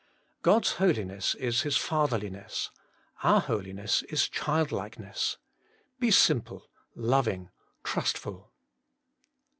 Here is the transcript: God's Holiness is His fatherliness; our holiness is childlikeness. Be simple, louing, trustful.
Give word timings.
God's 0.41 0.71
Holiness 0.77 1.35
is 1.35 1.61
His 1.61 1.77
fatherliness; 1.77 2.71
our 3.21 3.39
holiness 3.39 4.01
is 4.09 4.27
childlikeness. 4.27 5.37
Be 5.99 6.09
simple, 6.09 6.67
louing, 6.97 7.49
trustful. 7.83 8.51